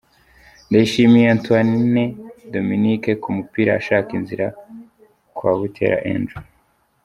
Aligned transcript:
Ndayishimiye 0.67 1.27
Antoine 1.35 2.03
Dominique 2.53 3.11
ku 3.21 3.29
mupira 3.37 3.71
ashaka 3.79 4.09
inzira 4.19 4.45
kwa 5.35 5.51
Buteera 5.57 5.97
Andrew. 6.13 6.43